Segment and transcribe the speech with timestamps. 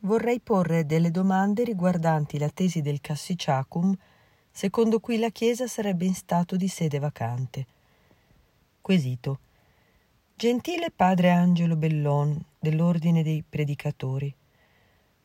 [0.00, 3.94] vorrei porre delle domande riguardanti la tesi del Cassiciacum,
[4.50, 7.66] secondo cui la Chiesa sarebbe in stato di sede vacante.
[8.80, 9.40] Quesito.
[10.34, 14.34] Gentile padre Angelo Bellon, dell'Ordine dei Predicatori,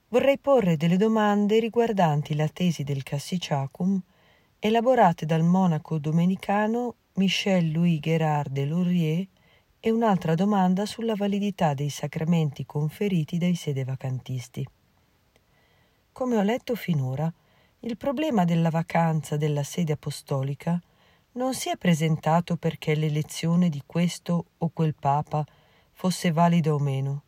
[0.10, 4.02] vorrei porre delle domande riguardanti la tesi del Cassiciacum,
[4.60, 9.28] elaborate dal monaco domenicano Michel Louis Gérard de Laurier
[9.86, 14.68] e un'altra domanda sulla validità dei sacramenti conferiti dai sedevacantisti.
[16.12, 17.32] Come ho letto finora,
[17.82, 20.82] il problema della vacanza della sede apostolica
[21.34, 25.46] non si è presentato perché l'elezione di questo o quel papa
[25.92, 27.22] fosse valida o meno,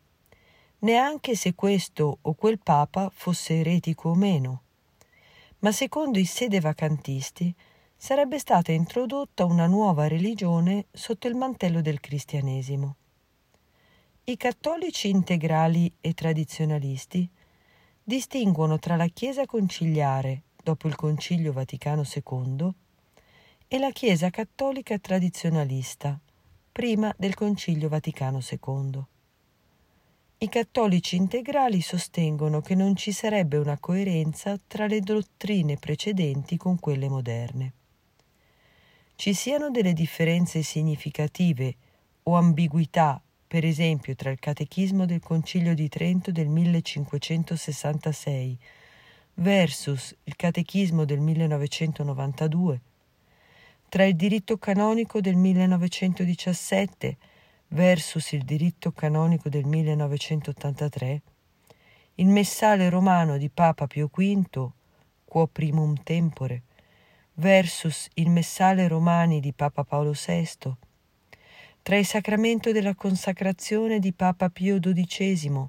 [0.80, 4.62] neanche se questo o quel papa fosse eretico o meno,
[5.60, 7.54] ma secondo i sedevacantisti
[8.00, 12.94] sarebbe stata introdotta una nuova religione sotto il mantello del cristianesimo.
[14.22, 17.28] I cattolici integrali e tradizionalisti
[18.04, 22.72] distinguono tra la Chiesa conciliare dopo il Concilio Vaticano II
[23.66, 26.18] e la Chiesa cattolica tradizionalista
[26.70, 29.02] prima del Concilio Vaticano II.
[30.38, 36.78] I cattolici integrali sostengono che non ci sarebbe una coerenza tra le dottrine precedenti con
[36.78, 37.72] quelle moderne
[39.18, 41.74] ci siano delle differenze significative
[42.22, 48.56] o ambiguità, per esempio, tra il Catechismo del Concilio di Trento del 1566
[49.34, 52.80] versus il Catechismo del 1992,
[53.88, 57.16] tra il diritto canonico del 1917
[57.70, 61.22] versus il diritto canonico del 1983,
[62.14, 64.70] il messale romano di Papa Pio V,
[65.24, 66.62] quo primum tempore,
[67.38, 70.74] versus il Messale Romani di Papa Paolo VI,
[71.82, 75.66] tra il sacramento della consacrazione di Papa Pio XII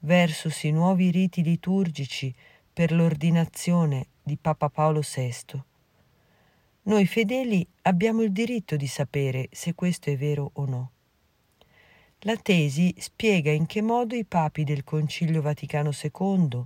[0.00, 2.34] versus i nuovi riti liturgici
[2.72, 5.62] per l'ordinazione di Papa Paolo VI.
[6.84, 10.90] Noi fedeli abbiamo il diritto di sapere se questo è vero o no.
[12.20, 16.64] La tesi spiega in che modo i papi del Concilio Vaticano II,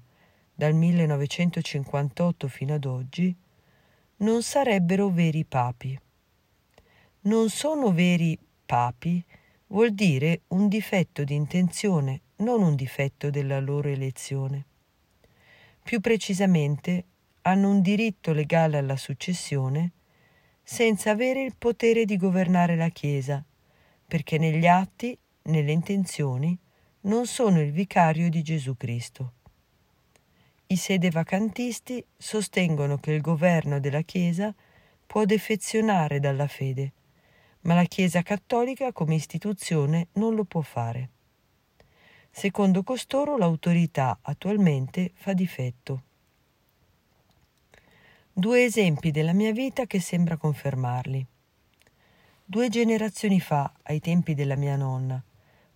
[0.54, 3.36] dal 1958 fino ad oggi,
[4.19, 5.99] non sarebbero veri papi.
[7.22, 9.22] Non sono veri papi
[9.69, 14.65] vuol dire un difetto di intenzione, non un difetto della loro elezione.
[15.82, 17.04] Più precisamente,
[17.43, 19.93] hanno un diritto legale alla successione
[20.62, 23.44] senza avere il potere di governare la Chiesa,
[24.06, 26.59] perché negli atti, nelle intenzioni,
[27.03, 29.33] non sono il vicario di Gesù Cristo.
[30.69, 34.53] I sedevacantisti sostengono che il governo della Chiesa
[35.06, 36.93] può defezionare dalla fede,
[37.60, 41.10] ma la Chiesa cattolica come istituzione non lo può fare.
[42.32, 46.03] Secondo costoro l'autorità attualmente fa difetto.
[48.33, 51.25] Due esempi della mia vita che sembra confermarli.
[52.44, 55.22] Due generazioni fa, ai tempi della mia nonna,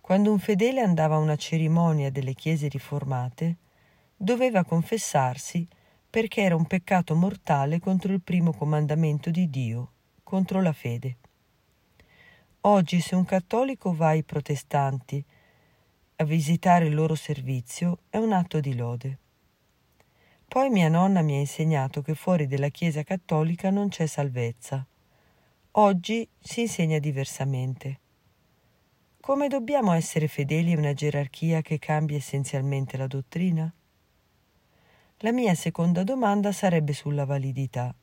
[0.01, 3.55] quando un fedele andava a una cerimonia delle chiese riformate,
[4.21, 5.67] doveva confessarsi
[6.07, 11.17] perché era un peccato mortale contro il primo comandamento di Dio, contro la fede.
[12.61, 15.25] Oggi se un cattolico va ai protestanti
[16.17, 19.17] a visitare il loro servizio è un atto di lode.
[20.47, 24.85] Poi mia nonna mi ha insegnato che fuori della Chiesa cattolica non c'è salvezza.
[25.71, 27.99] Oggi si insegna diversamente.
[29.19, 33.73] Come dobbiamo essere fedeli a una gerarchia che cambia essenzialmente la dottrina?
[35.23, 37.93] La mia seconda domanda sarebbe sulla validità.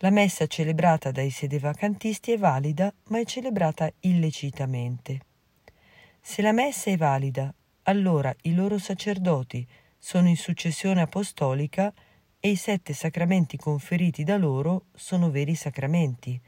[0.00, 5.20] La messa celebrata dai sedevacantisti è valida, ma è celebrata illecitamente.
[6.20, 9.66] Se la messa è valida, allora i loro sacerdoti
[9.96, 11.90] sono in successione apostolica
[12.38, 16.38] e i sette sacramenti conferiti da loro sono veri sacramenti.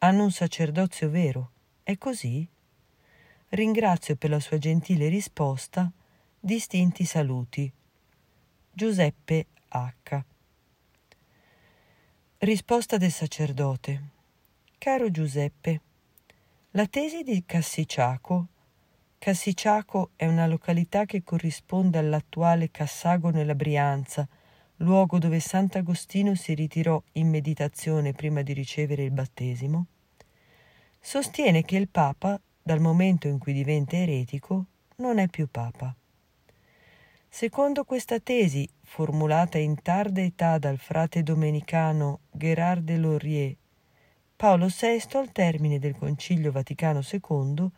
[0.00, 1.52] Hanno un sacerdozio vero.
[1.82, 2.46] È così?
[3.48, 5.90] Ringrazio per la sua gentile risposta.
[6.38, 7.72] Distinti saluti.
[8.80, 10.20] Giuseppe H.
[12.38, 14.02] Risposta del sacerdote.
[14.78, 15.80] Caro Giuseppe,
[16.70, 18.46] la tesi di Cassiciaco
[19.18, 24.26] Cassiciaco è una località che corrisponde all'attuale Cassago nella Brianza,
[24.76, 29.84] luogo dove Sant'Agostino si ritirò in meditazione prima di ricevere il battesimo,
[30.98, 34.64] sostiene che il Papa, dal momento in cui diventa eretico,
[34.96, 35.94] non è più Papa.
[37.32, 43.56] Secondo questa tesi, formulata in tarda età dal frate domenicano Gérard de Laurier,
[44.34, 47.68] Paolo VI, al termine del Concilio Vaticano II,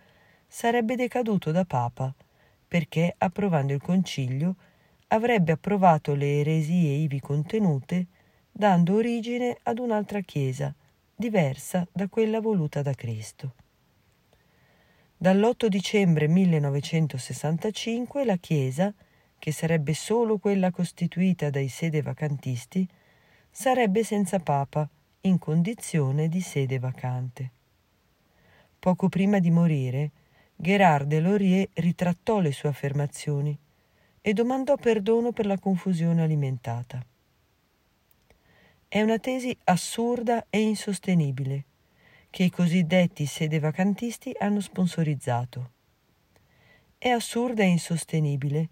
[0.48, 2.12] sarebbe decaduto da Papa
[2.66, 4.56] perché, approvando il concilio,
[5.08, 8.06] avrebbe approvato le eresie ivi contenute,
[8.50, 10.74] dando origine ad un'altra Chiesa,
[11.14, 13.54] diversa da quella voluta da Cristo.
[15.18, 18.92] Dall'8 dicembre 1965 la Chiesa,
[19.42, 22.88] che sarebbe solo quella costituita dai sede vacantisti,
[23.50, 24.88] sarebbe senza Papa,
[25.22, 27.50] in condizione di sede vacante.
[28.78, 30.10] Poco prima di morire,
[30.54, 33.58] Gérard de Laurier ritrattò le sue affermazioni
[34.20, 37.04] e domandò perdono per la confusione alimentata.
[38.86, 41.64] È una tesi assurda e insostenibile
[42.30, 45.70] che i cosiddetti sedevacantisti hanno sponsorizzato.
[46.96, 48.68] È assurda e insostenibile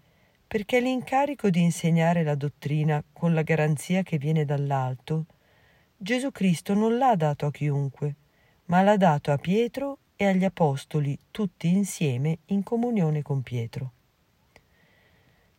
[0.51, 5.25] perché l'incarico di insegnare la dottrina con la garanzia che viene dall'alto,
[5.95, 8.15] Gesù Cristo non l'ha dato a chiunque,
[8.65, 13.91] ma l'ha dato a Pietro e agli Apostoli tutti insieme in comunione con Pietro.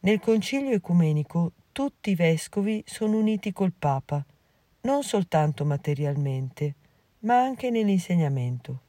[0.01, 4.23] Nel concilio ecumenico tutti i vescovi sono uniti col Papa
[4.83, 6.75] non soltanto materialmente,
[7.21, 8.81] ma anche nell'insegnamento.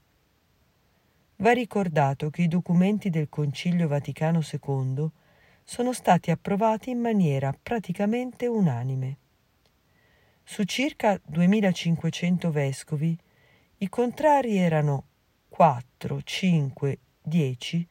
[1.38, 5.12] Va ricordato che i documenti del Concilio Vaticano II
[5.64, 9.18] sono stati approvati in maniera praticamente unanime.
[10.44, 13.18] Su circa 2500 vescovi,
[13.78, 15.06] i contrari erano
[15.50, 17.88] 4, 5, 10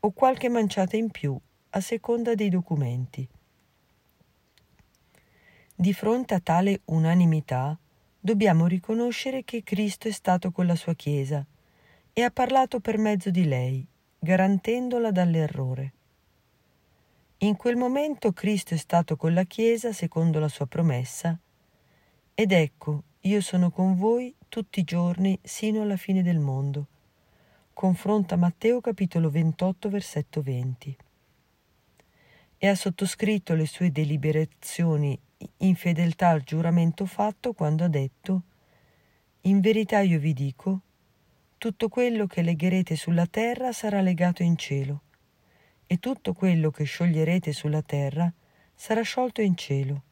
[0.00, 1.38] o qualche manciata in più
[1.70, 3.26] a seconda dei documenti.
[5.74, 7.78] Di fronte a tale unanimità
[8.18, 11.44] dobbiamo riconoscere che Cristo è stato con la sua Chiesa
[12.12, 13.86] e ha parlato per mezzo di lei,
[14.18, 15.92] garantendola dall'errore.
[17.46, 21.38] In quel momento Cristo è stato con la Chiesa secondo la sua promessa,
[22.34, 26.86] ed ecco, io sono con voi tutti i giorni sino alla fine del mondo.
[27.72, 30.96] Confronta Matteo capitolo 28 versetto 20.
[32.58, 35.16] E ha sottoscritto le sue deliberazioni
[35.58, 38.42] in fedeltà al giuramento fatto quando ha detto
[39.42, 40.80] In verità io vi dico,
[41.58, 45.02] tutto quello che legherete sulla terra sarà legato in cielo,
[45.86, 48.32] e tutto quello che scioglierete sulla terra
[48.74, 50.02] sarà sciolto in cielo.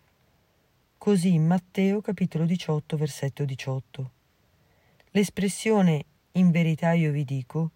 [0.97, 4.11] Così in Matteo capitolo 18 versetto 18.
[5.11, 7.71] L'espressione in verità io vi dico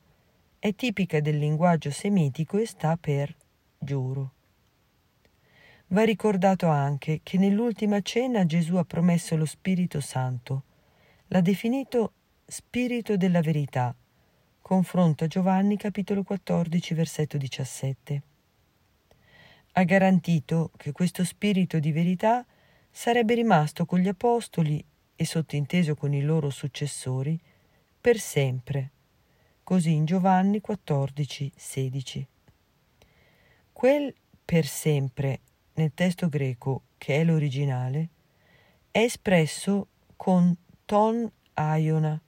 [0.59, 3.35] è tipica del linguaggio semitico e sta per
[3.79, 4.33] giuro.
[5.89, 10.65] Va ricordato anche che nell'ultima cena Gesù ha promesso lo Spirito Santo.
[11.29, 12.13] L'ha definito
[12.45, 13.95] Spirito della verità.
[14.69, 18.23] Confronto a Giovanni capitolo 14 versetto 17.
[19.73, 22.45] Ha garantito che questo Spirito di verità
[22.91, 24.85] sarebbe rimasto con gli Apostoli
[25.17, 27.41] e sottinteso con i loro successori
[27.99, 28.91] per sempre.
[29.63, 32.27] Così in Giovanni 14, 16.
[33.73, 35.41] Quel per sempre
[35.77, 38.09] nel testo greco, che è l'originale,
[38.91, 40.55] è espresso con
[40.85, 42.21] ton aiona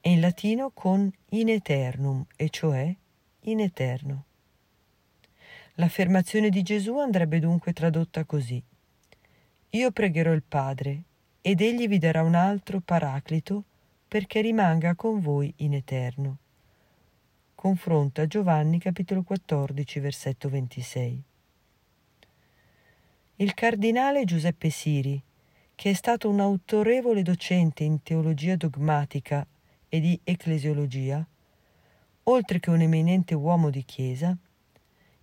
[0.00, 2.94] e in latino con in eternum, e cioè
[3.42, 4.24] in eterno.
[5.74, 8.62] L'affermazione di Gesù andrebbe dunque tradotta così.
[9.70, 11.02] Io pregherò il Padre,
[11.40, 13.64] ed egli vi darà un altro paraclito
[14.08, 16.38] perché rimanga con voi in eterno.
[17.54, 21.22] Confronta Giovanni capitolo 14 versetto 26
[23.40, 25.22] il cardinale Giuseppe Siri,
[25.76, 29.46] che è stato un autorevole docente in teologia dogmatica
[29.88, 31.26] e di ecclesiologia,
[32.24, 34.36] oltre che un eminente uomo di Chiesa,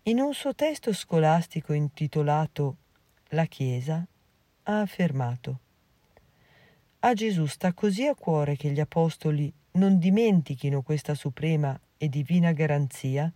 [0.03, 2.77] in un suo testo scolastico intitolato
[3.29, 4.05] La Chiesa
[4.63, 5.59] ha affermato
[6.99, 12.51] A Gesù sta così a cuore che gli apostoli non dimentichino questa suprema e divina
[12.51, 13.31] garanzia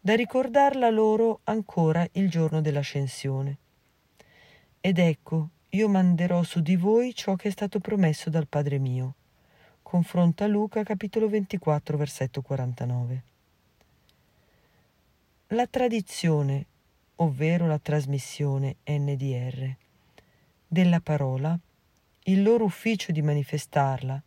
[0.00, 3.58] da ricordarla loro ancora il giorno dell'ascensione
[4.84, 9.14] ed ecco, io manderò su di voi ciò che è stato promesso dal Padre mio.
[9.92, 13.22] Confronta Luca capitolo 24 versetto 49.
[15.48, 16.64] La tradizione,
[17.16, 19.76] ovvero la trasmissione NDR,
[20.66, 21.58] della parola,
[22.22, 24.22] il loro ufficio di manifestarla,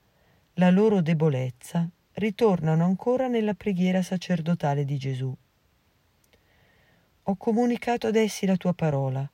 [0.53, 5.35] la loro debolezza, ritornano ancora nella preghiera sacerdotale di Gesù.
[7.23, 9.27] Ho comunicato ad essi la tua parola,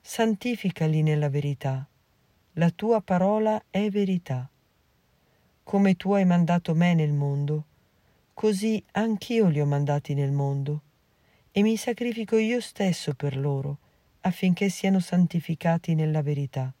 [0.00, 1.86] santificali nella verità.
[2.54, 4.48] La tua parola è verità.
[5.64, 7.64] Come tu hai mandato me nel mondo,
[8.34, 10.82] così anch'io li ho mandati nel mondo,
[11.52, 13.78] e mi sacrifico io stesso per loro,
[14.22, 16.72] affinché siano santificati nella verità.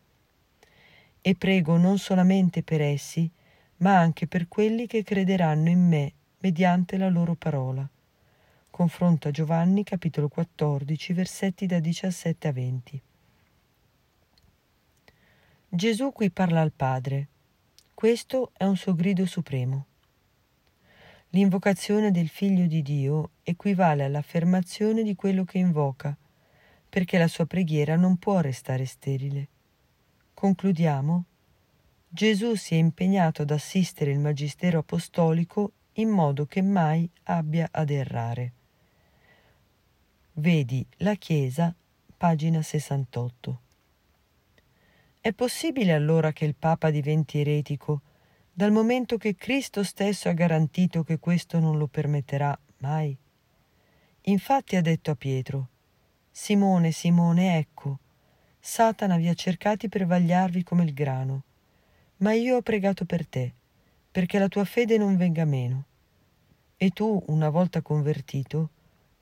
[1.20, 3.30] E prego non solamente per essi,
[3.78, 7.88] ma anche per quelli che crederanno in me mediante la loro parola.
[8.70, 13.02] Confronto a Giovanni capitolo 14 versetti da 17 a 20.
[15.68, 17.28] Gesù qui parla al Padre.
[17.94, 19.86] Questo è un suo grido supremo.
[21.30, 26.16] L'invocazione del Figlio di Dio equivale all'affermazione di quello che invoca,
[26.88, 29.48] perché la sua preghiera non può restare sterile.
[30.34, 31.24] Concludiamo.
[32.08, 37.90] Gesù si è impegnato ad assistere il Magistero apostolico in modo che mai abbia ad
[37.90, 38.52] errare.
[40.34, 41.74] Vedi la Chiesa,
[42.16, 43.60] pagina 68.
[45.24, 48.00] È possibile allora che il Papa diventi eretico,
[48.52, 53.16] dal momento che Cristo stesso ha garantito che questo non lo permetterà mai?
[54.22, 55.68] Infatti ha detto a Pietro,
[56.28, 58.00] Simone, Simone, ecco,
[58.58, 61.44] Satana vi ha cercati per vagliarvi come il grano,
[62.16, 63.54] ma io ho pregato per te,
[64.10, 65.84] perché la tua fede non venga meno.
[66.76, 68.70] E tu, una volta convertito,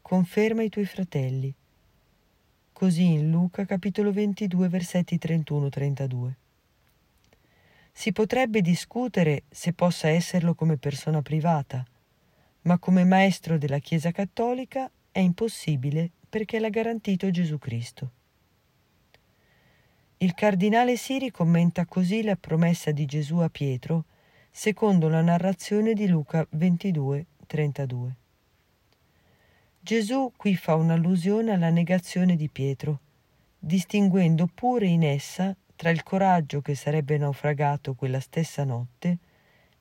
[0.00, 1.54] conferma i tuoi fratelli.
[2.80, 6.30] Così in Luca capitolo 22 versetti 31-32.
[7.92, 11.84] Si potrebbe discutere se possa esserlo come persona privata,
[12.62, 18.10] ma come maestro della Chiesa cattolica è impossibile perché l'ha garantito Gesù Cristo.
[20.16, 24.06] Il cardinale Siri commenta così la promessa di Gesù a Pietro,
[24.50, 28.19] secondo la narrazione di Luca 22, 32.
[29.82, 33.00] Gesù qui fa un'allusione alla negazione di Pietro,
[33.58, 39.18] distinguendo pure in essa tra il coraggio che sarebbe naufragato quella stessa notte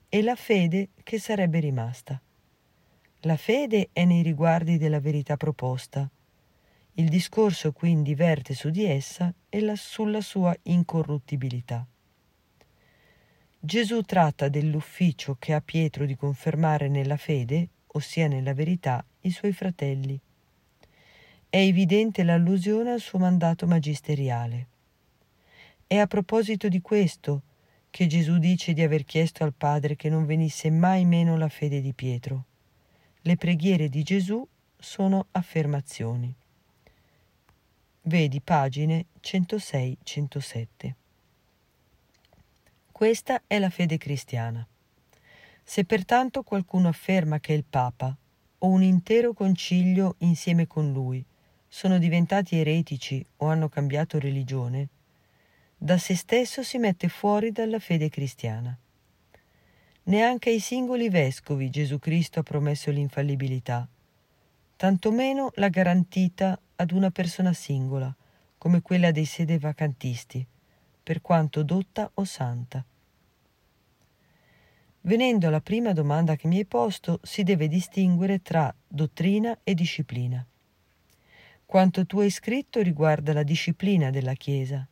[0.07, 2.19] e la fede che sarebbe rimasta.
[3.23, 6.09] La fede è nei riguardi della verità proposta,
[6.93, 11.85] il discorso quindi verte su di essa e la, sulla sua incorruttibilità.
[13.59, 19.53] Gesù tratta dell'ufficio che ha Pietro di confermare nella fede, ossia nella verità, i suoi
[19.53, 20.19] fratelli.
[21.49, 24.67] È evidente l'allusione al suo mandato magisteriale.
[25.87, 27.41] È a proposito di questo
[27.89, 31.81] che Gesù dice di aver chiesto al Padre che non venisse mai meno la fede
[31.81, 32.45] di Pietro.
[33.21, 36.33] Le preghiere di Gesù sono affermazioni.
[38.03, 40.93] Vedi pagine 106-107.
[42.91, 44.65] Questa è la fede cristiana.
[45.69, 48.17] Se pertanto qualcuno afferma che il Papa
[48.57, 51.23] o un intero concilio insieme con lui
[51.67, 54.87] sono diventati eretici o hanno cambiato religione,
[55.77, 58.75] da se stesso si mette fuori dalla fede cristiana.
[60.05, 63.87] Neanche ai singoli vescovi Gesù Cristo ha promesso l'infallibilità,
[64.75, 68.11] tantomeno l'ha garantita ad una persona singola,
[68.57, 70.43] come quella dei sedevacantisti,
[71.03, 72.83] per quanto dotta o santa.
[75.09, 80.45] Venendo alla prima domanda che mi hai posto, si deve distinguere tra dottrina e disciplina.
[81.65, 84.87] Quanto tu hai scritto riguarda la disciplina della Chiesa.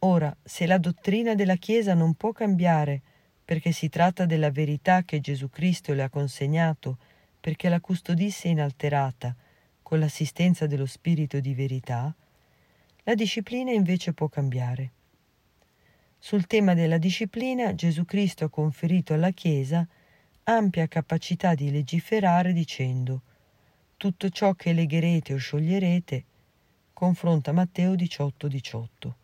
[0.00, 3.00] Ora, se la dottrina della Chiesa non può cambiare
[3.42, 6.98] perché si tratta della verità che Gesù Cristo le ha consegnato
[7.40, 9.34] perché la custodisse inalterata
[9.80, 12.14] con l'assistenza dello Spirito di verità,
[13.04, 14.93] la disciplina invece può cambiare.
[16.24, 19.86] Sul tema della disciplina Gesù Cristo ha conferito alla Chiesa
[20.44, 23.20] ampia capacità di legiferare dicendo
[23.98, 26.24] tutto ciò che legherete o scioglierete,
[26.94, 29.16] confronta Matteo 18, 18.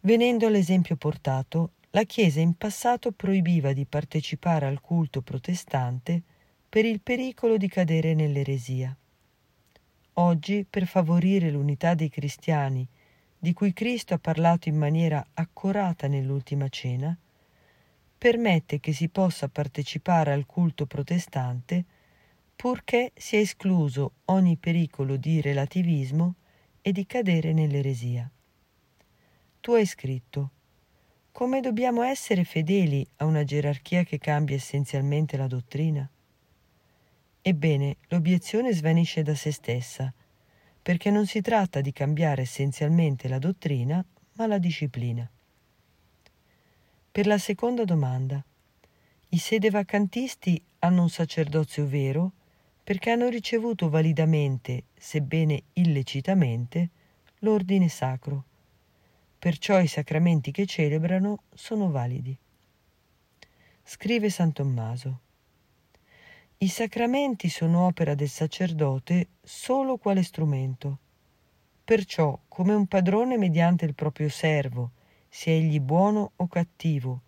[0.00, 6.22] Venendo all'esempio portato, la Chiesa in passato proibiva di partecipare al culto protestante
[6.66, 8.96] per il pericolo di cadere nell'eresia.
[10.14, 12.88] Oggi, per favorire l'unità dei cristiani,
[13.42, 17.18] di cui Cristo ha parlato in maniera accurata nell'ultima cena,
[18.16, 21.84] permette che si possa partecipare al culto protestante
[22.54, 26.36] purché sia escluso ogni pericolo di relativismo
[26.80, 28.30] e di cadere nell'eresia.
[29.60, 30.50] Tu hai scritto
[31.32, 36.08] come dobbiamo essere fedeli a una gerarchia che cambia essenzialmente la dottrina?
[37.42, 40.14] Ebbene, l'obiezione svanisce da se stessa,
[40.82, 45.28] perché non si tratta di cambiare essenzialmente la dottrina, ma la disciplina.
[47.12, 48.42] Per la seconda domanda,
[49.28, 52.32] i sedevacantisti hanno un sacerdozio vero
[52.82, 56.90] perché hanno ricevuto validamente, sebbene illecitamente,
[57.38, 58.44] l'ordine sacro.
[59.38, 62.36] Perciò i sacramenti che celebrano sono validi.
[63.84, 65.20] Scrive San Tommaso.
[66.62, 70.98] I sacramenti sono opera del sacerdote solo quale strumento.
[71.82, 74.92] Perciò, come un padrone mediante il proprio servo,
[75.28, 77.22] sia egli buono o cattivo,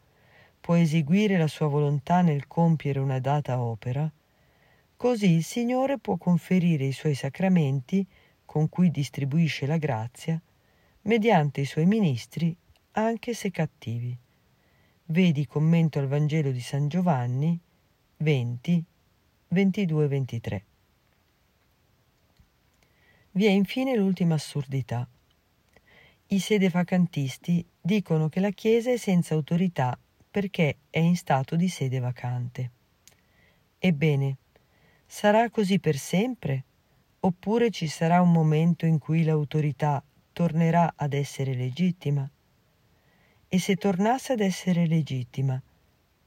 [0.60, 4.08] può eseguire la sua volontà nel compiere una data opera,
[4.96, 8.06] Così il Signore può conferire i suoi sacramenti,
[8.44, 10.40] con cui distribuisce la grazia,
[11.02, 12.56] mediante i suoi ministri,
[12.92, 14.16] anche se cattivi.
[15.06, 17.58] Vedi commento al Vangelo di San Giovanni
[18.18, 18.84] 20,
[19.54, 20.62] 22-23.
[23.30, 25.08] Vi è infine l'ultima assurdità.
[26.26, 29.98] I sedevacantisti dicono che la Chiesa è senza autorità
[30.30, 32.70] perché è in stato di sede vacante.
[33.78, 34.36] Ebbene,
[35.06, 36.64] sarà così per sempre?
[37.20, 42.28] Oppure ci sarà un momento in cui l'autorità tornerà ad essere legittima?
[43.48, 45.60] E se tornasse ad essere legittima,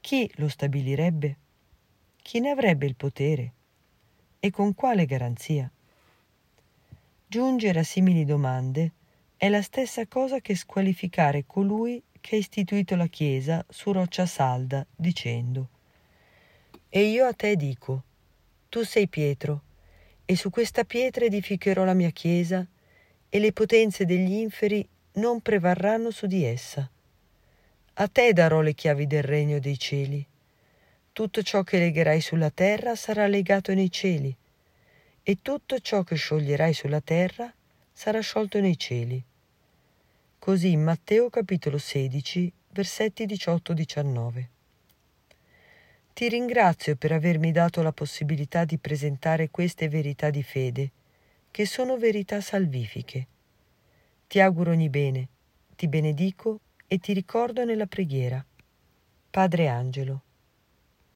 [0.00, 1.36] chi lo stabilirebbe?
[2.28, 3.52] Chi ne avrebbe il potere?
[4.38, 5.72] E con quale garanzia?
[7.26, 8.92] Giungere a simili domande
[9.38, 14.84] è la stessa cosa che squalificare colui che ha istituito la Chiesa su roccia salda,
[14.94, 15.70] dicendo
[16.90, 18.02] E io a te dico,
[18.68, 19.62] tu sei Pietro,
[20.26, 22.62] e su questa pietra edificherò la mia Chiesa,
[23.30, 26.90] e le potenze degli inferi non prevarranno su di essa.
[27.94, 30.26] A te darò le chiavi del regno dei cieli.
[31.12, 34.34] Tutto ciò che legherai sulla terra sarà legato nei cieli,
[35.22, 37.52] e tutto ciò che scioglierai sulla terra
[37.92, 39.22] sarà sciolto nei cieli.
[40.38, 44.46] Così in Matteo capitolo 16, versetti 18-19.
[46.14, 50.90] Ti ringrazio per avermi dato la possibilità di presentare queste verità di fede,
[51.50, 53.26] che sono verità salvifiche.
[54.26, 55.28] Ti auguro ogni bene,
[55.76, 58.44] ti benedico e ti ricordo nella preghiera.
[59.30, 60.22] Padre Angelo.